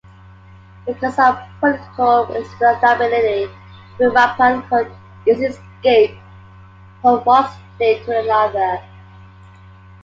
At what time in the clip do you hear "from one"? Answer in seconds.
7.03-7.45